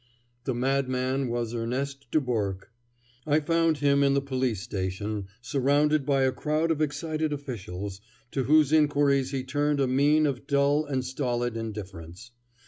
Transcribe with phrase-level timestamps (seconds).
[0.45, 2.71] The madman was Erneste Dubourque.
[3.27, 8.01] I found him in the police station, surrounded by a crowd of excited officials,
[8.31, 12.31] to whose inquiries he turned a mien of dull and stolid indifference.